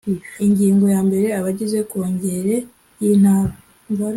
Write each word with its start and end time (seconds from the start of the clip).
ingingo 0.45 0.85
ya 0.93 1.01
mbere 1.07 1.27
abagize 1.39 1.77
kongere 1.89 2.55
y 3.01 3.05
intara 3.13 3.53